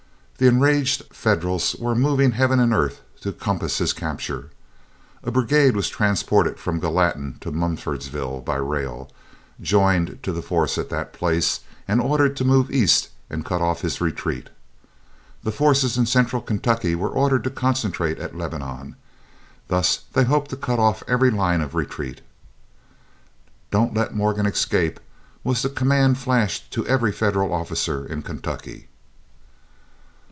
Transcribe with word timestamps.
The 0.37 0.47
enraged 0.47 1.03
Federals 1.13 1.75
were 1.75 1.93
moving 1.93 2.31
heaven 2.31 2.59
and 2.59 2.73
earth 2.73 3.01
to 3.21 3.31
compass 3.31 3.77
his 3.77 3.93
capture. 3.93 4.49
A 5.23 5.29
brigade 5.29 5.75
was 5.75 5.87
transported 5.87 6.57
from 6.57 6.79
Gallatin 6.79 7.37
to 7.41 7.51
Mumfordsville 7.51 8.39
by 8.41 8.55
rail, 8.55 9.11
joined 9.61 10.17
to 10.23 10.31
the 10.31 10.41
force 10.41 10.79
at 10.79 10.89
that 10.89 11.13
place, 11.13 11.59
and 11.87 12.01
ordered 12.01 12.35
to 12.37 12.43
move 12.43 12.71
east 12.71 13.09
and 13.29 13.45
cut 13.45 13.61
off 13.61 13.81
his 13.83 14.01
retreat. 14.01 14.49
The 15.43 15.51
forces 15.51 15.95
in 15.95 16.07
Central 16.07 16.41
Kentucky 16.41 16.95
were 16.95 17.09
ordered 17.11 17.43
to 17.43 17.51
concentrate 17.51 18.17
at 18.17 18.35
Lebanon. 18.35 18.95
Thus 19.67 20.05
they 20.13 20.23
hoped 20.23 20.49
to 20.49 20.57
cut 20.57 20.79
off 20.79 21.03
every 21.07 21.29
line 21.29 21.61
of 21.61 21.75
retreat. 21.75 22.21
"Don't 23.69 23.93
let 23.93 24.15
Morgan 24.15 24.47
escape," 24.47 24.99
was 25.43 25.61
the 25.61 25.69
command 25.69 26.17
flashed 26.17 26.71
to 26.73 26.87
every 26.87 27.11
Federal 27.11 27.53
officer 27.53 28.03
in 28.07 28.23
Kentucky. 28.23 28.87